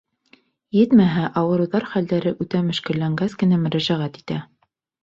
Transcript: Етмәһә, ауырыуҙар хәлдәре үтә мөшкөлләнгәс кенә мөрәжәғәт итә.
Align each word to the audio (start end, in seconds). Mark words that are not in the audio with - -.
Етмәһә, 0.77 1.27
ауырыуҙар 1.41 1.87
хәлдәре 1.91 2.35
үтә 2.47 2.65
мөшкөлләнгәс 2.71 3.39
кенә 3.45 3.65
мөрәжәғәт 3.69 4.21
итә. 4.25 4.43